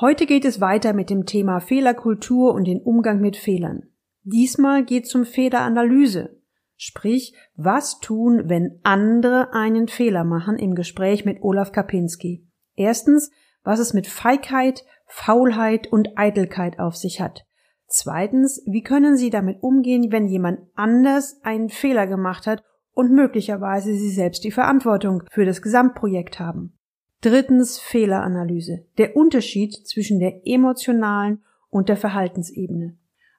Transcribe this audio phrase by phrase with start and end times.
[0.00, 3.82] Heute geht es weiter mit dem Thema Fehlerkultur und den Umgang mit Fehlern.
[4.22, 6.40] Diesmal geht es um Fehleranalyse.
[6.74, 12.48] Sprich, was tun, wenn andere einen Fehler machen im Gespräch mit Olaf Kapinski.
[12.76, 13.30] Erstens,
[13.62, 17.44] was es mit Feigheit, Faulheit und Eitelkeit auf sich hat.
[17.86, 22.62] Zweitens, wie können Sie damit umgehen, wenn jemand anders einen Fehler gemacht hat
[22.92, 26.79] und möglicherweise Sie selbst die Verantwortung für das Gesamtprojekt haben?
[27.20, 28.86] Drittens, Fehleranalyse.
[28.96, 32.96] Der Unterschied zwischen der emotionalen und der Verhaltensebene.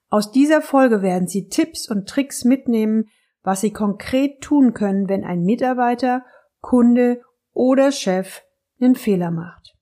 [0.10, 3.10] Aus dieser Folge werden Sie Tipps und Tricks mitnehmen,
[3.44, 6.24] was Sie konkret tun können, wenn ein Mitarbeiter,
[6.60, 7.22] Kunde
[7.54, 8.42] oder Chef
[8.80, 9.76] einen Fehler macht.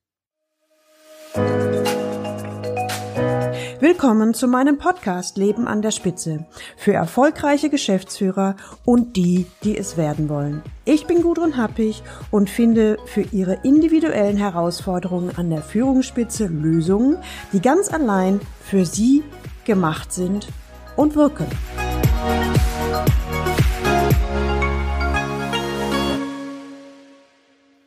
[3.90, 6.46] Willkommen zu meinem Podcast Leben an der Spitze
[6.78, 10.62] für erfolgreiche Geschäftsführer und die, die es werden wollen.
[10.86, 17.18] Ich bin Gudrun Happig und finde für Ihre individuellen Herausforderungen an der Führungsspitze Lösungen,
[17.52, 19.24] die ganz allein für Sie
[19.66, 20.48] gemacht sind
[20.96, 21.48] und wirken.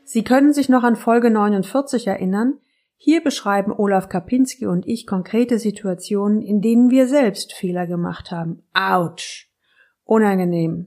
[0.03, 2.55] Sie können sich noch an Folge 49 erinnern,
[3.05, 8.63] hier beschreiben Olaf Kapinski und ich konkrete Situationen, in denen wir selbst Fehler gemacht haben.
[8.75, 9.51] Autsch!
[10.05, 10.87] Unangenehm.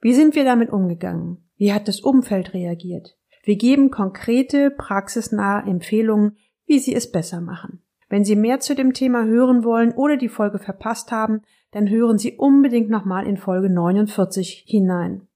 [0.00, 1.38] Wie sind wir damit umgegangen?
[1.56, 3.16] Wie hat das Umfeld reagiert?
[3.42, 7.82] Wir geben konkrete, praxisnahe Empfehlungen, wie Sie es besser machen.
[8.08, 12.18] Wenn Sie mehr zu dem Thema hören wollen oder die Folge verpasst haben, dann hören
[12.18, 15.26] Sie unbedingt nochmal in Folge 49 hinein.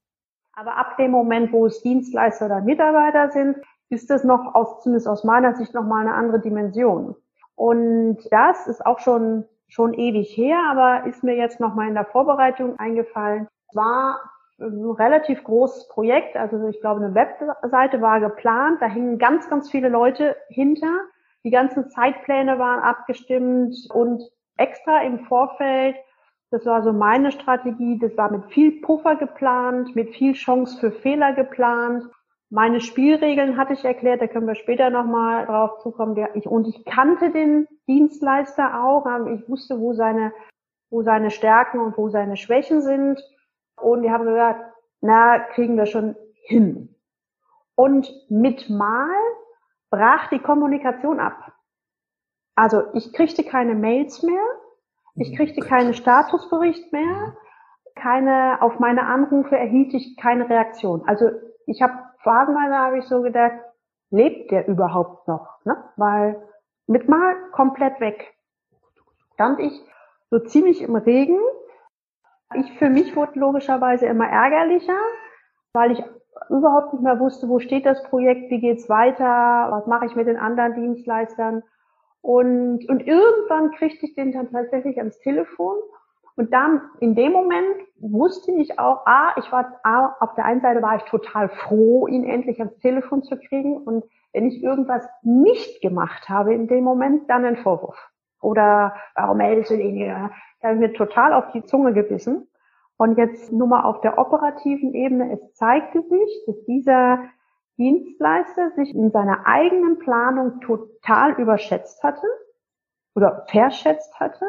[0.53, 3.57] Aber ab dem Moment, wo es Dienstleister oder Mitarbeiter sind,
[3.89, 7.15] ist das noch aus, zumindest aus meiner Sicht noch mal eine andere Dimension.
[7.55, 11.95] Und das ist auch schon, schon ewig her, aber ist mir jetzt noch mal in
[11.95, 13.47] der Vorbereitung eingefallen.
[13.73, 14.19] War
[14.59, 19.69] ein relativ großes Projekt, also ich glaube, eine Webseite war geplant, da hingen ganz, ganz
[19.69, 20.91] viele Leute hinter.
[21.43, 24.23] Die ganzen Zeitpläne waren abgestimmt und
[24.57, 25.95] extra im Vorfeld,
[26.49, 30.91] das war so meine Strategie, das war mit viel Puffer geplant, mit viel Chance für
[30.91, 32.05] Fehler geplant
[32.49, 36.17] meine Spielregeln hatte ich erklärt, da können wir später nochmal drauf zukommen.
[36.45, 39.05] und ich kannte den Dienstleister auch.
[39.27, 40.33] Ich wusste, wo seine,
[40.89, 43.21] wo seine Stärken und wo seine Schwächen sind.
[43.75, 46.15] Und die haben gesagt, na, kriegen wir schon
[46.45, 46.95] hin.
[47.75, 49.13] Und mit Mal
[49.89, 51.53] brach die Kommunikation ab.
[52.55, 54.43] Also ich kriegte keine Mails mehr,
[55.15, 57.35] ich kriegte keinen Statusbericht mehr,
[57.95, 61.03] keine, auf meine Anrufe erhielt ich keine Reaktion.
[61.07, 61.29] Also
[61.67, 61.93] ich habe
[62.27, 63.53] phasenweise habe ich so gedacht,
[64.09, 65.47] lebt der überhaupt noch?
[65.63, 65.81] Ne?
[65.95, 66.41] Weil
[66.85, 68.33] mit mal komplett weg.
[69.33, 69.73] Stand ich
[70.29, 71.39] so ziemlich im Regen.
[72.55, 74.99] Ich für mich wurde logischerweise immer ärgerlicher,
[75.73, 76.03] weil ich
[76.49, 80.27] überhaupt nicht mehr wusste, wo steht das Projekt, wie geht's weiter, was mache ich mit
[80.27, 81.63] den anderen Dienstleistern.
[82.21, 85.77] Und, und irgendwann kriegte ich den dann tatsächlich ans Telefon
[86.37, 90.61] und dann in dem Moment wusste ich auch, ah, ich war, ah, auf der einen
[90.61, 93.77] Seite war ich total froh, ihn endlich ans Telefon zu kriegen.
[93.77, 97.97] Und wenn ich irgendwas nicht gemacht habe in dem Moment, dann ein Vorwurf.
[98.39, 99.97] Oder warum meldest du den?
[99.99, 100.29] Da
[100.61, 102.47] habe ich mir total auf die Zunge gebissen.
[102.97, 105.33] Und jetzt nur mal auf der operativen Ebene.
[105.33, 107.19] Es zeigte sich, dass dieser
[107.79, 112.27] Dienstleister sich in seiner eigenen Planung total überschätzt hatte
[113.15, 114.45] oder verschätzt hatte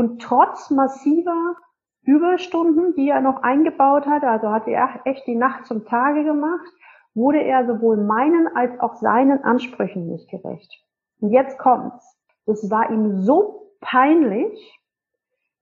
[0.00, 1.56] und trotz massiver
[2.04, 6.72] Überstunden, die er noch eingebaut hat, also hatte er echt die Nacht zum Tage gemacht,
[7.12, 10.72] wurde er sowohl meinen als auch seinen Ansprüchen nicht gerecht.
[11.20, 12.18] Und jetzt kommt's.
[12.46, 14.80] Es war ihm so peinlich,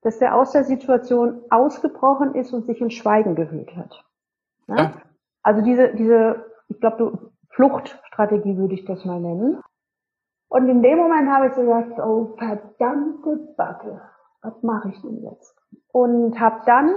[0.03, 4.05] dass er aus der Situation ausgebrochen ist und sich in Schweigen gehüllt hat.
[4.67, 4.93] Ja?
[5.43, 9.61] Also diese, diese, ich glaube, Fluchtstrategie würde ich das mal nennen.
[10.47, 14.01] Und in dem Moment habe ich so gesagt, oh verdammte Backe,
[14.41, 15.55] was mache ich denn jetzt?
[15.91, 16.93] Und habe dann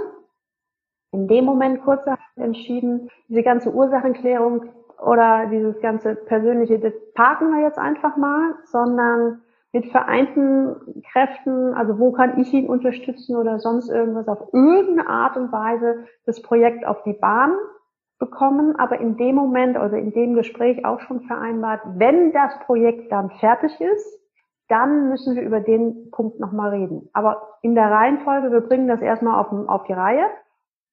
[1.11, 2.05] in dem Moment kurz
[2.35, 4.65] entschieden, diese ganze Ursachenklärung
[4.99, 9.41] oder dieses ganze persönliche, das parken wir jetzt einfach mal, sondern
[9.73, 15.35] mit vereinten Kräften, also wo kann ich ihn unterstützen oder sonst irgendwas, auf irgendeine Art
[15.35, 17.55] und Weise das Projekt auf die Bahn
[18.19, 23.11] bekommen, aber in dem Moment oder in dem Gespräch auch schon vereinbart, wenn das Projekt
[23.11, 24.22] dann fertig ist,
[24.67, 27.09] dann müssen wir über den Punkt nochmal reden.
[27.13, 30.25] Aber in der Reihenfolge, wir bringen das erstmal auf, auf die Reihe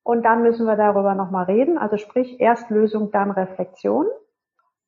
[0.02, 1.78] und dann müssen wir darüber nochmal reden.
[1.78, 4.06] Also sprich, erst Lösung, dann Reflexion.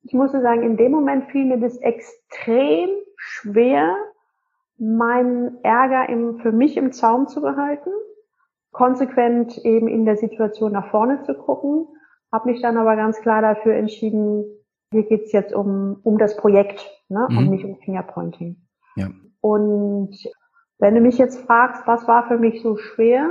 [0.03, 3.95] Ich muss sagen, in dem Moment fiel mir das extrem schwer,
[4.77, 7.89] meinen Ärger im, für mich im Zaum zu behalten,
[8.71, 11.87] konsequent eben in der Situation nach vorne zu gucken,
[12.31, 14.43] habe mich dann aber ganz klar dafür entschieden,
[14.91, 17.27] hier geht's jetzt um, um das Projekt ne?
[17.29, 17.37] Mhm.
[17.37, 18.57] und nicht um Fingerpointing.
[18.95, 19.09] Ja.
[19.41, 20.15] Und
[20.79, 23.29] wenn du mich jetzt fragst, was war für mich so schwer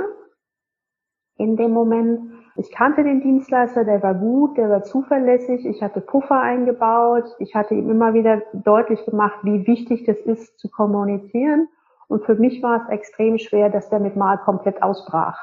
[1.37, 6.01] in dem Moment, ich kannte den Dienstleister, der war gut, der war zuverlässig, ich hatte
[6.01, 11.67] Puffer eingebaut, ich hatte ihm immer wieder deutlich gemacht, wie wichtig das ist zu kommunizieren.
[12.07, 15.39] Und für mich war es extrem schwer, dass der mit mal komplett ausbrach.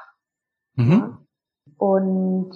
[0.76, 0.90] Mhm.
[0.90, 1.18] Ja.
[1.78, 2.54] Und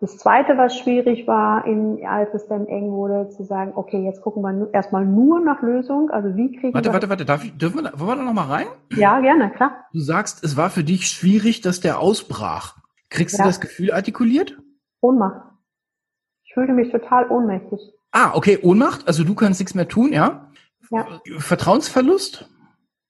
[0.00, 4.22] das Zweite, was schwierig war, in, als es dann eng wurde, zu sagen, okay, jetzt
[4.22, 6.10] gucken wir erstmal nur nach Lösung.
[6.10, 6.94] Also wie kriegen warte, wir...
[6.94, 8.66] Warte, warte, darf ich, dürfen wir, wollen wir da noch mal rein?
[8.96, 9.84] Ja, gerne, klar.
[9.92, 12.78] Du sagst, es war für dich schwierig, dass der ausbrach.
[13.10, 13.44] Kriegst ja.
[13.44, 14.58] du das Gefühl artikuliert?
[15.02, 15.42] Ohnmacht.
[16.44, 17.78] Ich fühlte mich total ohnmächtig.
[18.10, 19.06] Ah, okay, Ohnmacht.
[19.06, 20.50] Also du kannst nichts mehr tun, ja?
[20.90, 21.06] Ja.
[21.38, 22.48] Vertrauensverlust?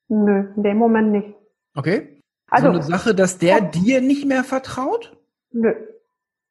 [0.08, 1.34] Nö, in dem Moment nicht.
[1.74, 2.20] Okay.
[2.48, 5.16] Also so eine Sache, dass der dir nicht mehr vertraut?
[5.52, 5.72] Nö.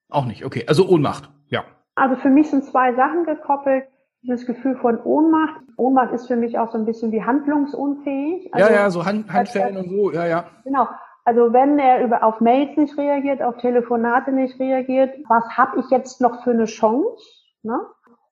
[0.10, 0.66] Auch nicht, okay.
[0.68, 1.64] Also Ohnmacht, ja.
[1.96, 3.86] Also für mich sind zwei Sachen gekoppelt.
[4.22, 5.62] Dieses Gefühl von Ohnmacht.
[5.78, 8.54] Ohnmacht ist für mich auch so ein bisschen wie handlungsunfähig.
[8.54, 10.46] Also, ja, ja, so Hand, Handschellen und so, ja, ja.
[10.66, 10.88] Genau.
[11.24, 15.90] Also wenn er über, auf Mails nicht reagiert, auf Telefonate nicht reagiert, was habe ich
[15.90, 17.24] jetzt noch für eine Chance?
[17.62, 17.80] Ne?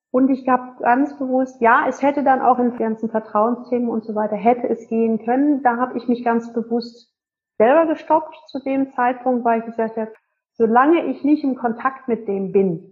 [0.10, 4.16] Und ich habe ganz bewusst, ja, es hätte dann auch in ganzen Vertrauensthemen und so
[4.16, 5.62] weiter, hätte es gehen können.
[5.62, 7.14] Da habe ich mich ganz bewusst
[7.58, 10.12] selber gestoppt zu dem Zeitpunkt, weil ich gesagt habe,
[10.58, 12.92] solange ich nicht im Kontakt mit dem bin,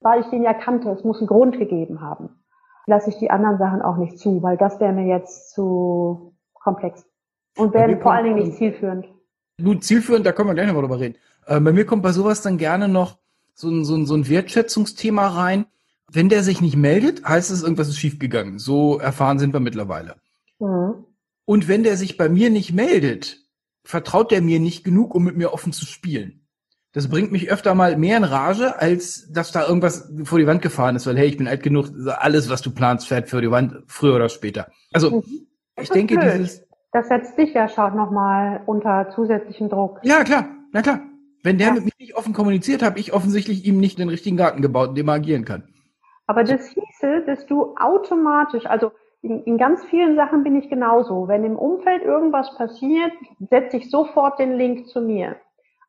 [0.00, 2.30] weil ich den ja kannte, es muss einen Grund gegeben haben,
[2.86, 7.04] lasse ich die anderen Sachen auch nicht zu, weil das wäre mir jetzt zu komplex
[7.56, 9.06] und wäre vor allen Dingen nicht zielführend.
[9.58, 11.16] Nun, zielführend, da können wir gleich noch mal drüber reden.
[11.46, 13.18] Äh, bei mir kommt bei sowas dann gerne noch
[13.54, 15.66] so ein, so, ein, so ein Wertschätzungsthema rein.
[16.10, 18.58] Wenn der sich nicht meldet, heißt es, irgendwas ist schiefgegangen.
[18.58, 20.16] So erfahren sind wir mittlerweile.
[20.58, 21.04] Mhm.
[21.44, 23.44] Und wenn der sich bei mir nicht meldet,
[23.84, 26.39] vertraut der mir nicht genug, um mit mir offen zu spielen.
[26.92, 30.60] Das bringt mich öfter mal mehr in Rage, als dass da irgendwas vor die Wand
[30.60, 31.86] gefahren ist, weil hey, ich bin alt genug,
[32.18, 34.66] alles, was du planst, fährt für die Wand, früher oder später.
[34.92, 35.46] Also mhm.
[35.80, 36.34] ich denke, blöd.
[36.34, 36.66] dieses.
[36.92, 40.00] Das setzt dich ja schon nochmal unter zusätzlichen Druck.
[40.02, 41.00] Ja, klar, na klar.
[41.44, 41.74] Wenn der ja.
[41.74, 44.94] mit mir nicht offen kommuniziert, habe ich offensichtlich ihm nicht den richtigen Garten gebaut, in
[44.96, 45.68] dem er agieren kann.
[46.26, 48.92] Aber das hieße, dass du automatisch, also
[49.22, 51.28] in, in ganz vielen Sachen bin ich genauso.
[51.28, 53.12] Wenn im Umfeld irgendwas passiert,
[53.48, 55.36] setze ich sofort den Link zu mir.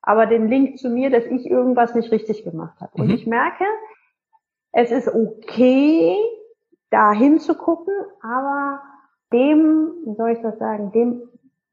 [0.02, 2.92] Aber den Link zu mir, dass ich irgendwas nicht richtig gemacht habe.
[2.96, 3.02] Mhm.
[3.04, 3.66] Und ich merke,
[4.72, 6.16] es ist okay,
[6.90, 8.82] da hinzugucken, aber
[9.32, 11.24] dem, wie soll ich das sagen, dem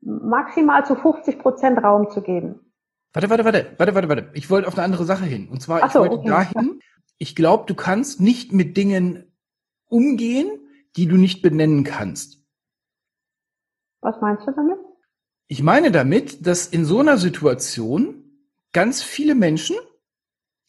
[0.00, 2.60] maximal zu 50 Prozent Raum zu geben.
[3.12, 4.30] Warte, warte, warte, warte, warte, warte.
[4.34, 5.48] Ich wollte auf eine andere Sache hin.
[5.48, 6.28] Und zwar, so, ich wollte okay.
[6.28, 6.80] dahin,
[7.18, 9.32] ich glaube, du kannst nicht mit Dingen
[9.86, 10.48] umgehen,
[10.96, 12.44] die du nicht benennen kannst.
[14.00, 14.78] Was meinst du damit?
[15.50, 18.22] Ich meine damit, dass in so einer Situation
[18.72, 19.76] ganz viele Menschen,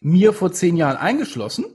[0.01, 1.65] mir vor zehn Jahren eingeschlossen,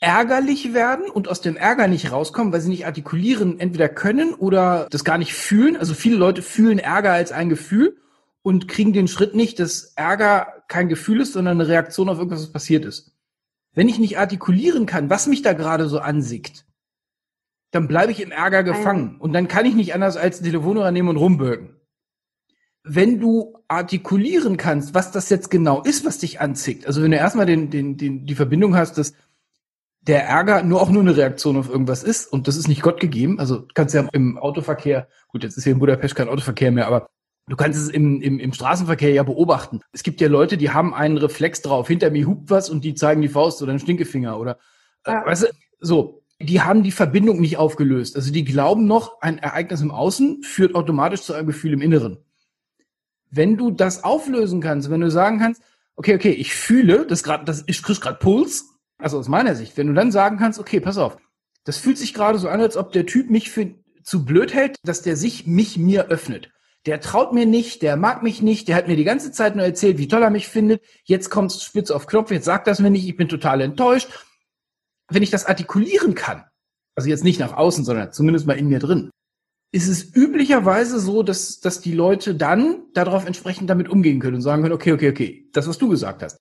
[0.00, 4.86] ärgerlich werden und aus dem Ärger nicht rauskommen, weil sie nicht artikulieren, entweder können oder
[4.90, 5.76] das gar nicht fühlen.
[5.76, 7.96] Also viele Leute fühlen Ärger als ein Gefühl
[8.42, 12.42] und kriegen den Schritt nicht, dass Ärger kein Gefühl ist, sondern eine Reaktion auf irgendwas,
[12.42, 13.12] was passiert ist.
[13.74, 16.66] Wenn ich nicht artikulieren kann, was mich da gerade so ansickt,
[17.72, 19.16] dann bleibe ich im Ärger gefangen.
[19.18, 21.77] Und dann kann ich nicht anders als den Telefonhörer nehmen und rumbürgen.
[22.88, 27.18] Wenn du artikulieren kannst, was das jetzt genau ist, was dich anzickt, also wenn du
[27.18, 29.12] erstmal den, den, den, die Verbindung hast, dass
[30.00, 32.98] der Ärger nur auch nur eine Reaktion auf irgendwas ist und das ist nicht Gott
[32.98, 33.38] gegeben.
[33.38, 37.08] Also kannst ja im Autoverkehr, gut, jetzt ist hier in Budapest kein Autoverkehr mehr, aber
[37.46, 39.80] du kannst es im, im, im Straßenverkehr ja beobachten.
[39.92, 42.94] Es gibt ja Leute, die haben einen Reflex drauf, hinter mir hupt was und die
[42.94, 44.58] zeigen die Faust oder einen Stinkefinger oder
[45.04, 45.26] äh, ja.
[45.26, 45.46] weißt du,
[45.80, 46.22] so.
[46.40, 48.14] Die haben die Verbindung nicht aufgelöst.
[48.14, 52.18] Also die glauben noch, ein Ereignis im Außen führt automatisch zu einem Gefühl im Inneren.
[53.30, 55.62] Wenn du das auflösen kannst, wenn du sagen kannst,
[55.96, 58.66] okay, okay, ich fühle, das gerade, das ich krieg gerade Puls,
[58.98, 61.18] also aus meiner Sicht, wenn du dann sagen kannst, okay, pass auf,
[61.64, 64.76] das fühlt sich gerade so an, als ob der Typ mich für zu blöd hält,
[64.84, 66.50] dass der sich mich mir öffnet.
[66.86, 69.64] Der traut mir nicht, der mag mich nicht, der hat mir die ganze Zeit nur
[69.64, 70.82] erzählt, wie toll er mich findet.
[71.04, 74.08] Jetzt kommt spitz auf Knopf, jetzt sagt das mir nicht, ich bin total enttäuscht.
[75.10, 76.44] Wenn ich das artikulieren kann,
[76.94, 79.10] also jetzt nicht nach außen, sondern zumindest mal in mir drin,
[79.70, 84.42] ist es üblicherweise so, dass, dass die Leute dann darauf entsprechend damit umgehen können und
[84.42, 86.38] sagen können, okay, okay, okay, das, was du gesagt hast.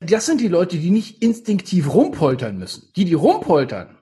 [0.00, 2.92] Das sind die Leute, die nicht instinktiv rumpoltern müssen.
[2.96, 3.96] Die, die rumpoltern,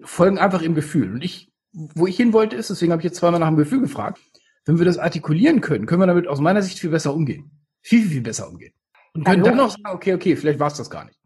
[0.00, 1.12] folgen einfach im Gefühl.
[1.12, 3.80] Und ich, wo ich hin wollte, ist, deswegen habe ich jetzt zweimal nach dem Gefühl
[3.80, 4.20] gefragt,
[4.64, 7.50] wenn wir das artikulieren können, können wir damit aus meiner Sicht viel besser umgehen.
[7.82, 8.74] Viel, viel, viel besser umgehen.
[9.14, 11.18] Und können ja, dann noch sagen, okay, okay, vielleicht war es das gar nicht.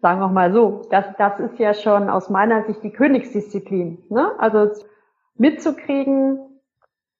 [0.00, 3.98] Sagen wir mal so, das, das ist ja schon aus meiner Sicht die Königsdisziplin.
[4.08, 4.32] Ne?
[4.38, 4.70] Also
[5.40, 6.38] mitzukriegen,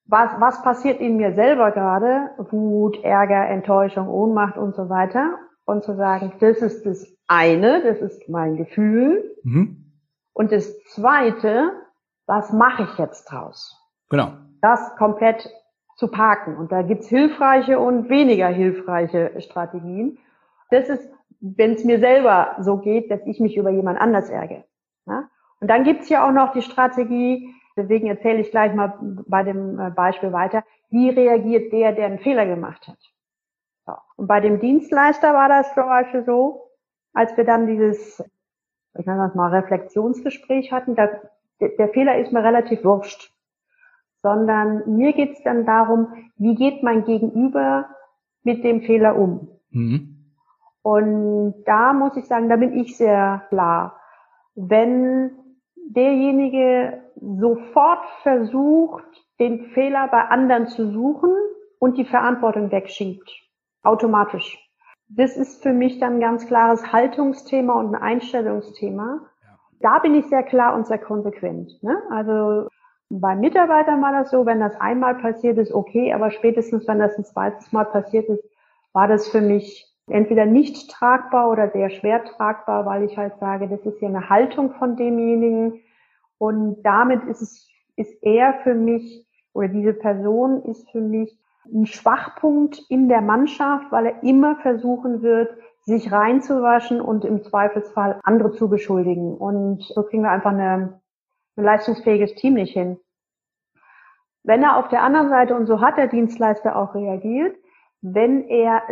[0.04, 5.84] was, was passiert in mir selber gerade, Wut, Ärger, Enttäuschung, Ohnmacht und so weiter und
[5.84, 9.36] zu sagen, das ist das eine, das ist mein Gefühl.
[9.42, 9.92] Mhm.
[10.32, 11.72] Und das zweite,
[12.26, 13.76] was mache ich jetzt draus?
[14.10, 14.32] Genau.
[14.60, 15.48] Das komplett
[15.96, 16.56] zu parken.
[16.56, 20.18] Und da gibt's hilfreiche und weniger hilfreiche Strategien.
[20.70, 21.08] Das ist,
[21.40, 24.64] wenn es mir selber so geht, dass ich mich über jemand anders ärgere.
[25.06, 25.28] Ja?
[25.60, 29.78] Und dann gibt's ja auch noch die Strategie, deswegen erzähle ich gleich mal bei dem
[29.78, 32.98] äh, Beispiel weiter, wie reagiert der, der einen Fehler gemacht hat.
[33.86, 33.92] So.
[34.16, 36.70] Und bei dem Dienstleister war das zum Beispiel so,
[37.12, 38.20] als wir dann dieses,
[38.98, 41.08] ich nenne das mal Reflexionsgespräch hatten, da,
[41.60, 43.32] der, der Fehler ist mir relativ wurscht.
[44.22, 47.88] Sondern mir geht's dann darum, wie geht mein Gegenüber
[48.42, 49.48] mit dem Fehler um.
[49.70, 50.16] Mhm.
[50.82, 53.98] Und da muss ich sagen, da bin ich sehr klar.
[54.54, 55.30] Wenn
[55.76, 59.04] derjenige sofort versucht,
[59.38, 61.30] den Fehler bei anderen zu suchen
[61.78, 63.30] und die Verantwortung wegschiebt.
[63.82, 64.58] Automatisch.
[65.08, 69.20] Das ist für mich dann ein ganz klares Haltungsthema und ein Einstellungsthema.
[69.80, 71.82] Da bin ich sehr klar und sehr konsequent.
[71.82, 72.00] Ne?
[72.10, 72.68] Also
[73.08, 77.18] bei Mitarbeitern war das so, wenn das einmal passiert ist, okay, aber spätestens, wenn das
[77.18, 78.44] ein zweites Mal passiert ist,
[78.92, 83.68] war das für mich entweder nicht tragbar oder sehr schwer tragbar, weil ich halt sage,
[83.68, 85.80] das ist ja eine Haltung von demjenigen
[86.40, 91.84] und damit ist es, ist er für mich oder diese Person ist für mich ein
[91.84, 98.52] Schwachpunkt in der Mannschaft, weil er immer versuchen wird, sich reinzuwaschen und im Zweifelsfall andere
[98.52, 99.36] zu beschuldigen.
[99.36, 100.98] Und so kriegen wir einfach eine,
[101.56, 102.98] ein leistungsfähiges Team nicht hin.
[104.42, 107.54] Wenn er auf der anderen Seite, und so hat der Dienstleister auch reagiert,
[108.00, 108.82] wenn er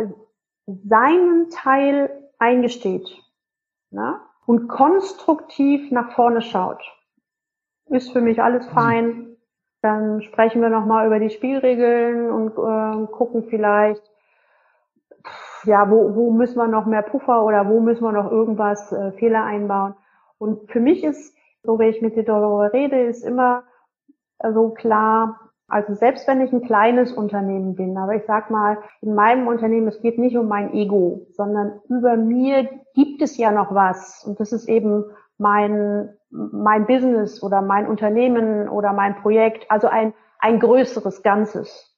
[0.67, 3.09] seinen Teil eingesteht
[3.89, 6.83] na, und konstruktiv nach vorne schaut,
[7.89, 9.35] ist für mich alles fein.
[9.81, 14.03] Dann sprechen wir nochmal über die Spielregeln und äh, gucken vielleicht,
[15.63, 19.11] ja, wo, wo müssen wir noch mehr Puffer oder wo müssen wir noch irgendwas äh,
[19.13, 19.95] Fehler einbauen.
[20.37, 23.63] Und für mich ist, so wie ich mit dir darüber rede, ist immer
[24.53, 29.13] so klar, also selbst wenn ich ein kleines Unternehmen bin, aber ich sag mal, in
[29.13, 33.73] meinem Unternehmen, es geht nicht um mein Ego, sondern über mir gibt es ja noch
[33.73, 34.23] was.
[34.25, 35.05] Und das ist eben
[35.39, 41.97] mein, mein Business oder mein Unternehmen oder mein Projekt, also ein, ein größeres Ganzes.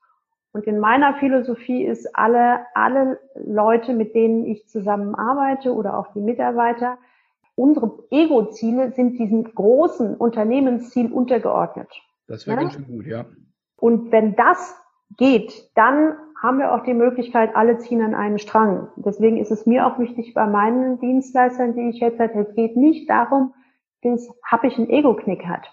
[0.54, 6.20] Und in meiner Philosophie ist alle, alle Leute, mit denen ich zusammenarbeite oder auch die
[6.20, 6.98] Mitarbeiter,
[7.56, 11.90] unsere Ego-Ziele sind diesem großen Unternehmensziel untergeordnet.
[12.28, 12.64] Das wäre ja?
[12.64, 13.26] ganz schön gut, ja.
[13.78, 14.78] Und wenn das
[15.18, 18.88] geht, dann haben wir auch die Möglichkeit, alle ziehen an einen Strang.
[18.96, 22.76] Deswegen ist es mir auch wichtig bei meinen Dienstleistern, die ich jetzt hatte, es geht
[22.76, 23.54] nicht darum,
[24.02, 24.28] dass
[24.64, 25.72] ich einen Ego-Knick hat,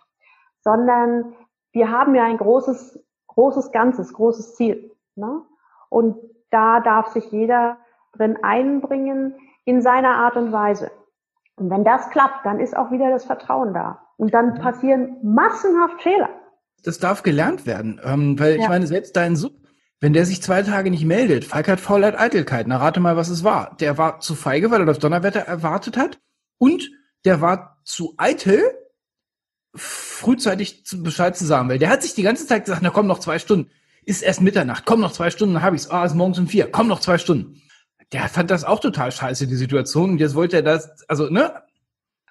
[0.61, 1.35] sondern
[1.73, 4.93] wir haben ja ein großes, großes Ganzes, großes Ziel.
[5.15, 5.43] Ne?
[5.89, 6.17] Und
[6.51, 7.79] da darf sich jeder
[8.13, 9.35] drin einbringen
[9.65, 10.91] in seiner Art und Weise.
[11.57, 14.03] Und wenn das klappt, dann ist auch wieder das Vertrauen da.
[14.19, 16.29] Und dann passieren massenhaft Fehler
[16.83, 18.01] das darf gelernt werden.
[18.05, 18.63] Ähm, weil ja.
[18.63, 19.53] ich meine, selbst dein Sub,
[20.01, 23.29] wenn der sich zwei Tage nicht meldet, Falk hat Faulheit, Eitelkeit, na rate mal, was
[23.29, 23.77] es war.
[23.81, 26.21] Der war zu feige, weil er das Donnerwetter erwartet hat
[26.59, 26.91] und
[27.25, 28.61] der war zu eitel,
[29.75, 33.19] frühzeitig Bescheid zu sagen, weil der hat sich die ganze Zeit gesagt, na komm, noch
[33.19, 33.71] zwei Stunden.
[34.05, 35.91] Ist erst Mitternacht, komm noch zwei Stunden, dann hab ich's.
[35.91, 37.61] Ah, ist morgens um vier, komm noch zwei Stunden.
[38.13, 40.11] Der fand das auch total scheiße, die Situation.
[40.13, 41.53] Und jetzt wollte er das, also, ne,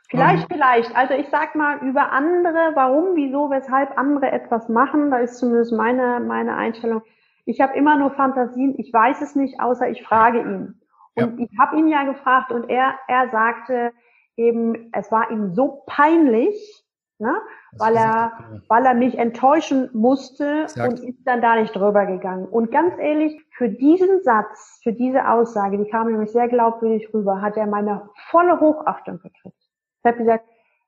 [0.09, 0.53] Vielleicht, mhm.
[0.53, 0.95] vielleicht.
[0.95, 5.73] Also ich sag mal über andere, warum, wieso, weshalb andere etwas machen, da ist zumindest
[5.73, 7.01] meine, meine Einstellung.
[7.47, 10.81] Ich habe immer nur Fantasien, ich weiß es nicht, außer ich frage ihn.
[11.15, 11.45] Und ja.
[11.45, 13.93] ich habe ihn ja gefragt und er, er sagte
[14.35, 16.85] eben, es war ihm so peinlich,
[17.19, 17.33] ne,
[17.77, 18.33] weil er,
[18.67, 20.89] weil er mich enttäuschen musste Exakt.
[20.89, 22.45] und ist dann da nicht drüber gegangen.
[22.47, 27.41] Und ganz ehrlich, für diesen Satz, für diese Aussage, die kam nämlich sehr glaubwürdig rüber,
[27.41, 29.57] hat er meine volle Hochachtung gekriegt.
[30.03, 30.45] Ich habe gesagt,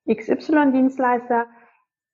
[0.10, 1.46] XY-Dienstleister,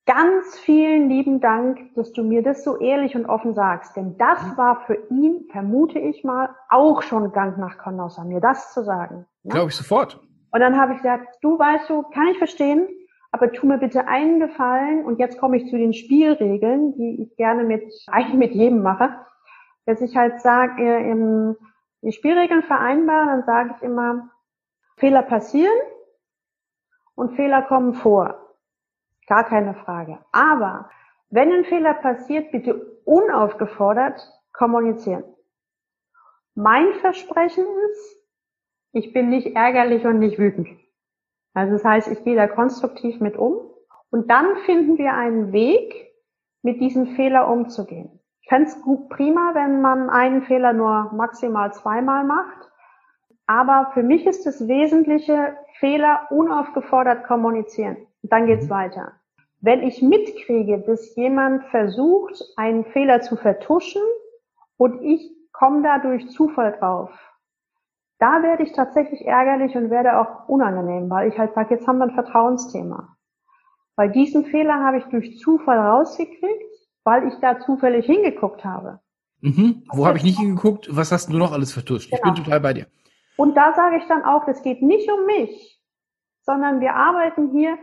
[0.06, 3.96] ganz vielen lieben Dank, dass du mir das so ehrlich und offen sagst.
[3.96, 4.58] Denn das mhm.
[4.58, 9.26] war für ihn, vermute ich mal, auch schon Gang nach Canossa, mir das zu sagen.
[9.44, 9.52] Ne?
[9.54, 10.20] Glaube ich sofort.
[10.52, 12.88] Und dann habe ich gesagt, du weißt du, kann ich verstehen,
[13.32, 17.36] aber tu mir bitte einen Gefallen und jetzt komme ich zu den Spielregeln, die ich
[17.36, 19.10] gerne mit, eigentlich mit jedem mache,
[19.86, 21.56] dass ich halt sage, äh,
[22.02, 24.30] die Spielregeln vereinbaren, dann sage ich immer,
[24.98, 25.76] Fehler passieren,
[27.16, 28.45] und Fehler kommen vor.
[29.28, 30.20] Gar keine Frage.
[30.32, 30.90] Aber
[31.30, 34.22] wenn ein Fehler passiert, bitte unaufgefordert
[34.54, 35.24] kommunizieren.
[36.54, 38.28] Mein Versprechen ist,
[38.94, 40.70] ich bin nicht ärgerlich und nicht wütend.
[41.54, 43.56] Also das heißt, ich gehe da konstruktiv mit um
[44.12, 46.06] und dann finden wir einen Weg,
[46.62, 48.20] mit diesem Fehler umzugehen.
[48.42, 52.70] Ich fände es prima, wenn man einen Fehler nur maximal zweimal macht
[53.48, 57.98] Aber für mich ist das Wesentliche, Fehler unaufgefordert kommunizieren.
[58.26, 58.72] Und dann geht's mhm.
[58.72, 59.12] weiter.
[59.62, 64.02] Wenn ich mitkriege, dass jemand versucht, einen Fehler zu vertuschen
[64.78, 67.12] und ich komme da durch Zufall drauf,
[68.18, 72.00] da werde ich tatsächlich ärgerlich und werde auch unangenehm, weil ich halt sage, jetzt haben
[72.00, 73.16] wir ein Vertrauensthema.
[73.96, 76.64] Weil diesen Fehler habe ich durch Zufall rausgekriegt,
[77.04, 79.02] weil ich da zufällig hingeguckt habe.
[79.42, 79.84] Mhm.
[79.94, 80.88] Wo habe ich nicht hingeguckt?
[80.90, 82.10] Was hast du noch alles vertuscht?
[82.10, 82.18] Genau.
[82.18, 82.46] Ich bin genau.
[82.46, 82.88] total bei dir.
[83.38, 85.80] Und da sage ich dann auch, es geht nicht um mich,
[86.42, 87.78] sondern wir arbeiten hier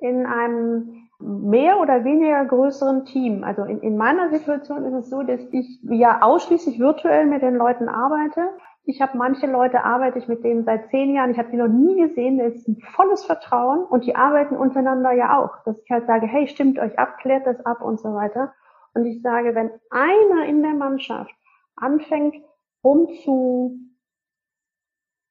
[0.00, 3.44] in einem mehr oder weniger größeren Team.
[3.44, 7.56] Also in, in meiner Situation ist es so, dass ich ja ausschließlich virtuell mit den
[7.56, 8.48] Leuten arbeite.
[8.84, 11.68] Ich habe manche Leute, arbeite ich mit denen seit zehn Jahren, ich habe die noch
[11.68, 15.62] nie gesehen, da ist ein volles Vertrauen und die arbeiten untereinander ja auch.
[15.64, 18.54] Dass ich halt sage, hey, stimmt euch ab, klärt das ab und so weiter.
[18.94, 21.34] Und ich sage, wenn einer in der Mannschaft
[21.76, 22.34] anfängt,
[22.82, 23.78] rumzu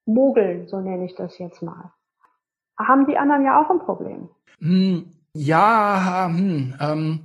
[0.05, 1.91] mogeln, so nenne ich das jetzt mal,
[2.79, 4.29] haben die anderen ja auch ein Problem.
[4.59, 7.19] Hm, ja, hm, ähm,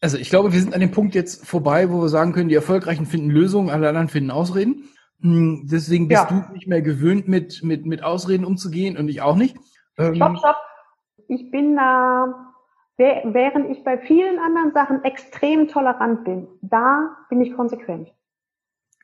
[0.00, 2.54] also ich glaube, wir sind an dem Punkt jetzt vorbei, wo wir sagen können, die
[2.54, 4.88] Erfolgreichen finden Lösungen, alle anderen finden Ausreden.
[5.20, 6.42] Hm, deswegen bist ja.
[6.46, 9.56] du nicht mehr gewöhnt, mit, mit, mit Ausreden umzugehen und ich auch nicht.
[9.98, 10.56] Ähm, stopp, stopp.
[11.28, 12.54] Ich bin da,
[12.96, 18.12] während ich bei vielen anderen Sachen extrem tolerant bin, da bin ich konsequent.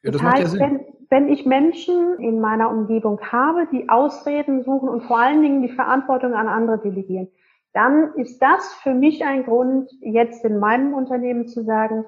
[0.06, 0.60] Ja, das, das heißt, ja.
[0.60, 5.62] Wenn, wenn ich Menschen in meiner Umgebung habe, die Ausreden suchen und vor allen Dingen
[5.62, 7.28] die Verantwortung an andere delegieren,
[7.72, 12.04] dann ist das für mich ein Grund, jetzt in meinem Unternehmen zu sagen,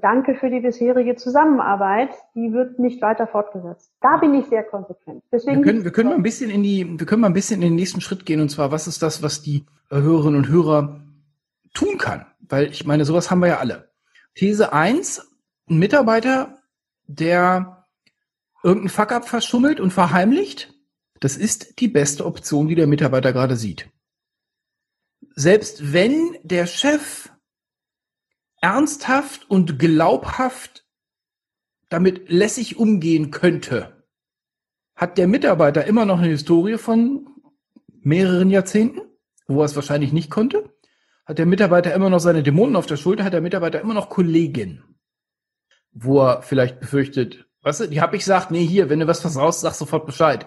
[0.00, 3.92] danke für die bisherige Zusammenarbeit, die wird nicht weiter fortgesetzt.
[4.00, 5.22] Da bin ich sehr konsequent.
[5.30, 7.62] Deswegen wir können, wir können mal ein bisschen in die, wir können mal ein bisschen
[7.62, 11.00] in den nächsten Schritt gehen und zwar, was ist das, was die Hörerinnen und Hörer
[11.74, 12.26] tun kann?
[12.40, 13.88] Weil ich meine, sowas haben wir ja alle.
[14.34, 15.30] These eins:
[15.68, 16.58] ein Mitarbeiter,
[17.06, 17.86] der
[18.62, 20.74] irgendeinen Fuck-up verschummelt und verheimlicht,
[21.20, 23.90] das ist die beste Option, die der Mitarbeiter gerade sieht.
[25.34, 27.30] Selbst wenn der Chef
[28.60, 30.86] ernsthaft und glaubhaft
[31.88, 34.04] damit lässig umgehen könnte,
[34.96, 37.28] hat der Mitarbeiter immer noch eine Historie von
[38.00, 39.00] mehreren Jahrzehnten,
[39.46, 40.72] wo er es wahrscheinlich nicht konnte.
[41.26, 44.08] Hat der Mitarbeiter immer noch seine Dämonen auf der Schulter, hat der Mitarbeiter immer noch
[44.08, 44.93] Kollegen,
[45.94, 49.20] wo er vielleicht befürchtet, weißt du, die hab ich gesagt, nee, hier, wenn du was
[49.20, 50.46] versaust, sag sofort Bescheid.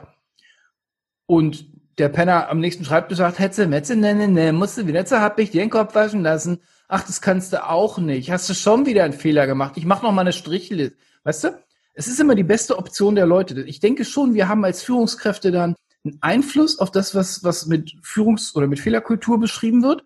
[1.26, 1.66] Und
[1.98, 5.20] der Penner am nächsten Schreibtisch sagt, Hetze, Metze, ne, ne, ne, musst du wieder zu
[5.20, 6.60] hab ich dir den Kopf waschen lassen.
[6.88, 8.30] Ach, das kannst du auch nicht.
[8.32, 9.74] Hast du schon wieder einen Fehler gemacht?
[9.78, 10.96] Ich mach noch mal eine Strichliste.
[11.24, 11.50] Weißt du?
[11.94, 13.60] Es ist immer die beste Option der Leute.
[13.64, 17.96] Ich denke schon, wir haben als Führungskräfte dann einen Einfluss auf das, was, was mit
[18.04, 20.06] Führungs- oder mit Fehlerkultur beschrieben wird.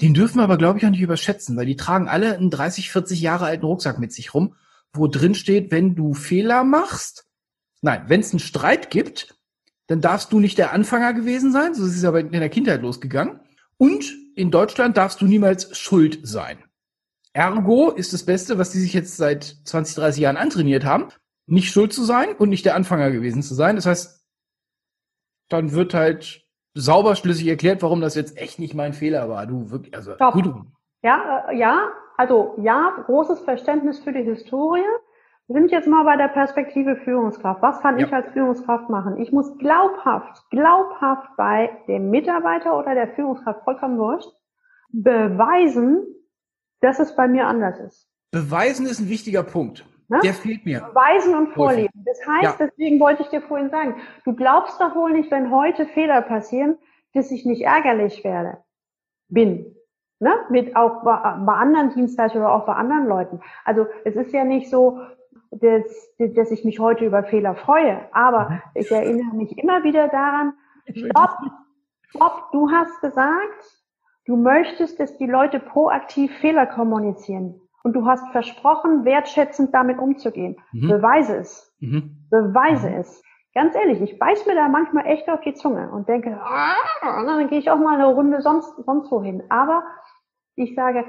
[0.00, 2.90] Den dürfen wir aber, glaube ich, auch nicht überschätzen, weil die tragen alle einen 30,
[2.90, 4.54] 40 Jahre alten Rucksack mit sich rum,
[4.92, 7.26] wo drin steht, wenn du Fehler machst,
[7.82, 9.36] nein, wenn es einen Streit gibt,
[9.86, 12.82] dann darfst du nicht der Anfänger gewesen sein, so ist es aber in der Kindheit
[12.82, 13.40] losgegangen.
[13.76, 16.62] Und in Deutschland darfst du niemals schuld sein.
[17.32, 21.08] Ergo ist das Beste, was die sich jetzt seit 20, 30 Jahren antrainiert haben,
[21.46, 23.76] nicht schuld zu sein und nicht der Anfänger gewesen zu sein.
[23.76, 24.24] Das heißt,
[25.48, 29.46] dann wird halt sauber schlüssig erklärt, warum das jetzt echt nicht mein Fehler war.
[29.46, 30.34] Du wirklich, also Stop.
[30.34, 30.54] gut.
[31.02, 31.88] Ja, äh, ja,
[32.20, 34.84] also ja, großes Verständnis für die Historie.
[35.46, 37.62] Wir sind jetzt mal bei der Perspektive Führungskraft.
[37.62, 38.06] Was kann ja.
[38.06, 39.16] ich als Führungskraft machen?
[39.16, 44.28] Ich muss glaubhaft, glaubhaft bei dem Mitarbeiter oder der Führungskraft, vollkommen wurscht,
[44.90, 46.06] beweisen,
[46.82, 48.06] dass es bei mir anders ist.
[48.32, 49.86] Beweisen ist ein wichtiger Punkt.
[50.08, 50.20] Ne?
[50.22, 50.80] Der fehlt mir.
[50.80, 52.04] Beweisen und vorleben.
[52.04, 52.66] Das heißt, ja.
[52.66, 53.94] deswegen wollte ich dir vorhin sagen,
[54.26, 56.76] du glaubst doch wohl nicht, wenn heute Fehler passieren,
[57.14, 58.58] dass ich nicht ärgerlich werde.
[59.28, 59.74] Bin.
[60.20, 60.32] Ne?
[60.50, 63.40] Mit auch bei, bei anderen Dienstleistern oder auch bei anderen Leuten.
[63.64, 65.00] Also es ist ja nicht so,
[65.50, 68.00] dass, dass ich mich heute über Fehler freue.
[68.12, 68.62] Aber mhm.
[68.74, 70.52] ich erinnere mich immer wieder daran,
[70.94, 71.36] stopp,
[72.10, 73.78] stopp, du hast gesagt,
[74.26, 77.60] du möchtest, dass die Leute proaktiv Fehler kommunizieren.
[77.82, 80.56] Und du hast versprochen, wertschätzend damit umzugehen.
[80.72, 80.88] Mhm.
[80.88, 81.74] Beweise es.
[81.80, 82.26] Mhm.
[82.30, 82.96] Beweise mhm.
[82.96, 83.22] es.
[83.54, 87.48] Ganz ehrlich, ich beiß mir da manchmal echt auf die Zunge und denke, ah, dann
[87.48, 89.42] gehe ich auch mal eine Runde sonst, sonst wohin.
[89.48, 89.82] Aber
[90.56, 91.04] ich sage,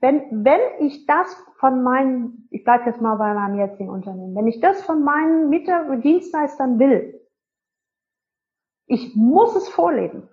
[0.00, 4.48] wenn, wenn ich das von meinen, ich bleibe jetzt mal bei meinem jetzigen Unternehmen, wenn
[4.48, 5.50] ich das von meinen
[6.02, 7.20] Dienstleistern will,
[8.86, 10.28] ich muss es vorleben.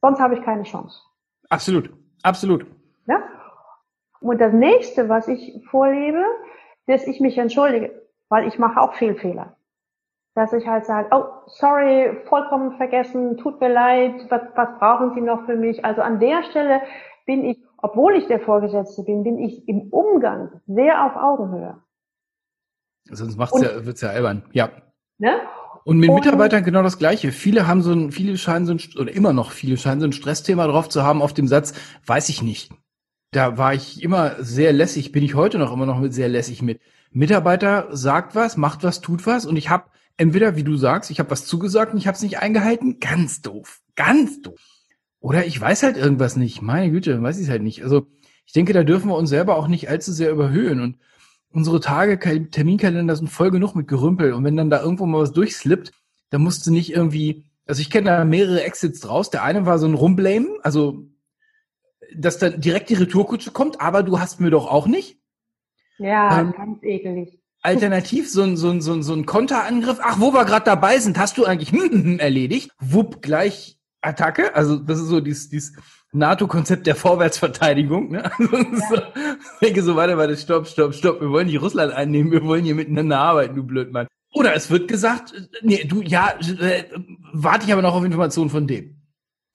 [0.00, 1.00] Sonst habe ich keine Chance.
[1.48, 1.90] Absolut,
[2.22, 2.66] absolut.
[3.06, 3.22] Ja?
[4.20, 6.24] Und das nächste, was ich vorlebe,
[6.86, 9.56] dass ich mich entschuldige, weil ich mache auch viel Fehler.
[10.34, 15.20] Dass ich halt sage, oh, sorry, vollkommen vergessen, tut mir leid, was, was brauchen Sie
[15.20, 15.84] noch für mich?
[15.84, 16.82] Also an der Stelle
[17.24, 21.82] bin ich obwohl ich der Vorgesetzte bin, bin ich im Umgang sehr auf Augenhöhe.
[23.10, 24.70] Sonst macht's Und, ja, wird's ja albern, ja.
[25.18, 25.32] Ne?
[25.84, 27.30] Und mit und, Mitarbeitern genau das Gleiche.
[27.30, 30.14] Viele haben so ein, viele scheinen so ein, oder immer noch viele scheinen so ein
[30.14, 31.74] Stressthema drauf zu haben auf dem Satz,
[32.06, 32.72] weiß ich nicht.
[33.32, 36.62] Da war ich immer sehr lässig, bin ich heute noch immer noch mit sehr lässig
[36.62, 36.80] mit.
[37.10, 41.18] Mitarbeiter sagt was, macht was, tut was und ich habe entweder, wie du sagst, ich
[41.18, 44.73] habe was zugesagt und ich habe es nicht eingehalten, ganz doof, ganz doof.
[45.24, 47.82] Oder ich weiß halt irgendwas nicht, meine Güte, weiß ich halt nicht.
[47.82, 48.06] Also
[48.44, 50.98] ich denke, da dürfen wir uns selber auch nicht allzu sehr überhöhen und
[51.48, 52.18] unsere Tage,
[52.50, 55.92] Terminkalender sind voll genug mit Gerümpel und wenn dann da irgendwo mal was durchslippt,
[56.28, 59.30] dann musst du nicht irgendwie, also ich kenne da mehrere Exits draus.
[59.30, 61.06] Der eine war so ein Rumblamen, also
[62.14, 65.16] dass dann direkt die Retourkutsche kommt, aber du hast mir doch auch nicht.
[65.96, 67.40] Ja, ähm, ganz ekelig.
[67.62, 70.00] Alternativ so ein, so ein, so ein, so ein Konterangriff.
[70.02, 71.72] Ach, wo wir gerade dabei sind, hast du eigentlich
[72.20, 72.72] erledigt.
[72.78, 73.73] Wupp, gleich
[74.04, 74.54] Attacke.
[74.54, 75.72] Also das ist so dieses, dieses
[76.12, 78.12] NATO-Konzept der Vorwärtsverteidigung.
[78.12, 78.24] Ne?
[78.24, 78.76] Also, ja.
[78.88, 78.96] so,
[79.60, 81.20] denke so, warte, warte, stopp, stopp, stopp.
[81.20, 84.06] Wir wollen nicht Russland einnehmen, wir wollen hier miteinander arbeiten, du Blödmann.
[84.34, 86.84] Oder es wird gesagt, nee, du, ja, äh,
[87.32, 88.96] warte ich aber noch auf Informationen von dem.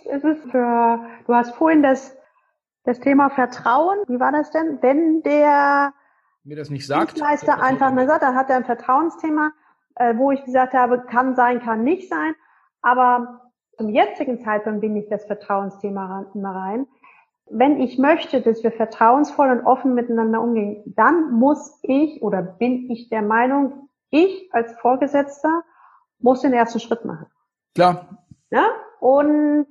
[0.05, 2.15] Es ist für, du hast vorhin das,
[2.85, 3.97] das Thema Vertrauen.
[4.07, 4.79] Wie war das denn?
[4.81, 5.93] Wenn der
[6.43, 7.11] mir das nicht sagt.
[7.11, 9.51] Dienstleister einfach mal sagt, dann hat er ein Vertrauensthema,
[9.95, 12.33] äh, wo ich gesagt habe, kann sein, kann nicht sein.
[12.81, 13.48] Aber
[13.79, 16.85] zum jetzigen Zeitpunkt bin ich das Vertrauensthema immer rein.
[17.49, 22.91] Wenn ich möchte, dass wir vertrauensvoll und offen miteinander umgehen, dann muss ich oder bin
[22.91, 25.63] ich der Meinung, ich als Vorgesetzter
[26.19, 27.27] muss den ersten Schritt machen.
[27.73, 28.25] Klar.
[28.51, 28.65] Ja?
[28.99, 29.65] Und,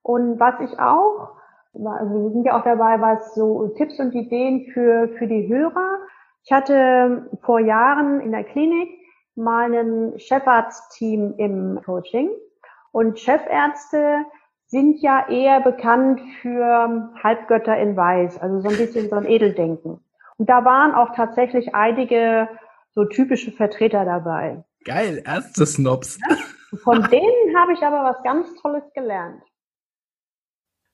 [0.00, 1.36] und was ich auch,
[1.74, 5.98] also wir sind ja auch dabei, was so Tipps und Ideen für, für die Hörer.
[6.44, 8.88] Ich hatte vor Jahren in der Klinik
[9.34, 12.30] mal ein Chefarztteam im Coaching.
[12.92, 14.24] Und Chefärzte
[14.66, 20.00] sind ja eher bekannt für Halbgötter in Weiß, also so ein bisschen so ein Edeldenken.
[20.38, 22.48] Und da waren auch tatsächlich einige
[22.92, 24.64] so typische Vertreter dabei.
[24.84, 26.18] Geil, erste Snobs.
[26.84, 29.42] Von denen habe ich aber was ganz Tolles gelernt.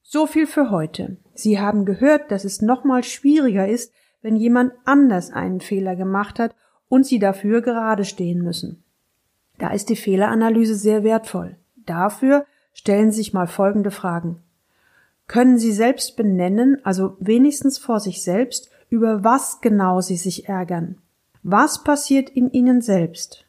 [0.03, 1.19] So viel für heute.
[1.35, 6.55] Sie haben gehört, dass es nochmal schwieriger ist, wenn jemand anders einen Fehler gemacht hat
[6.89, 8.85] und Sie dafür gerade stehen müssen.
[9.59, 11.57] Da ist die Fehleranalyse sehr wertvoll.
[11.87, 14.43] Dafür stellen Sie sich mal folgende Fragen.
[15.27, 20.99] Können Sie selbst benennen, also wenigstens vor sich selbst, über was genau Sie sich ärgern?
[21.43, 23.45] Was passiert in Ihnen selbst?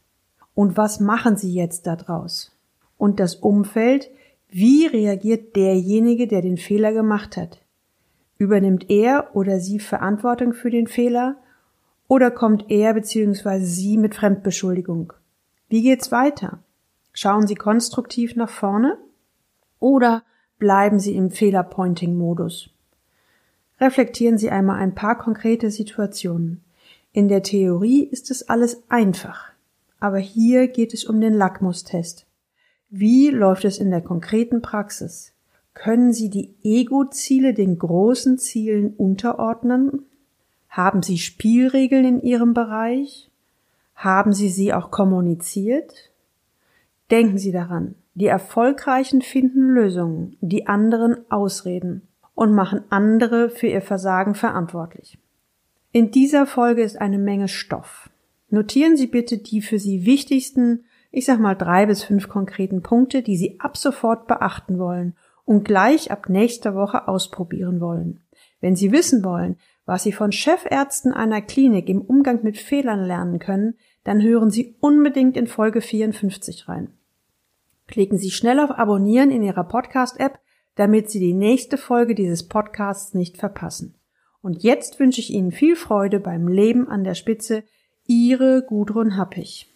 [0.55, 2.51] Und was machen Sie jetzt daraus?
[2.97, 4.09] Und das Umfeld,
[4.49, 7.59] wie reagiert derjenige, der den Fehler gemacht hat?
[8.37, 11.37] Übernimmt er oder sie Verantwortung für den Fehler?
[12.07, 13.59] Oder kommt er bzw.
[13.59, 15.13] sie mit Fremdbeschuldigung?
[15.69, 16.59] Wie geht's weiter?
[17.19, 18.95] Schauen Sie konstruktiv nach vorne?
[19.79, 20.21] Oder
[20.59, 22.69] bleiben Sie im Fehlerpointing-Modus?
[23.81, 26.63] Reflektieren Sie einmal ein paar konkrete Situationen.
[27.13, 29.51] In der Theorie ist es alles einfach.
[29.99, 32.27] Aber hier geht es um den Lackmustest.
[32.91, 35.33] Wie läuft es in der konkreten Praxis?
[35.73, 40.05] Können Sie die Ego-Ziele den großen Zielen unterordnen?
[40.69, 43.31] Haben Sie Spielregeln in Ihrem Bereich?
[43.95, 46.06] Haben Sie sie auch kommuniziert?
[47.11, 53.81] Denken Sie daran, die Erfolgreichen finden Lösungen, die anderen Ausreden und machen andere für ihr
[53.81, 55.17] Versagen verantwortlich.
[55.91, 58.09] In dieser Folge ist eine Menge Stoff.
[58.49, 63.21] Notieren Sie bitte die für Sie wichtigsten, ich sag mal drei bis fünf konkreten Punkte,
[63.21, 65.15] die Sie ab sofort beachten wollen
[65.45, 68.19] und gleich ab nächster Woche ausprobieren wollen.
[68.59, 73.39] Wenn Sie wissen wollen, was Sie von Chefärzten einer Klinik im Umgang mit Fehlern lernen
[73.39, 73.75] können,
[74.07, 76.93] dann hören Sie unbedingt in Folge 54 rein.
[77.87, 80.39] Klicken Sie schnell auf Abonnieren in Ihrer Podcast-App,
[80.75, 83.95] damit Sie die nächste Folge dieses Podcasts nicht verpassen.
[84.41, 87.65] Und jetzt wünsche ich Ihnen viel Freude beim Leben an der Spitze.
[88.05, 89.67] Ihre Gudrun Happig.